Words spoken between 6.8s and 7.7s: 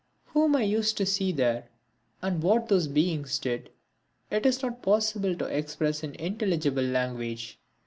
language.